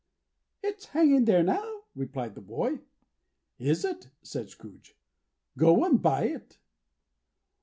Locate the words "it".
3.85-4.09, 6.23-6.57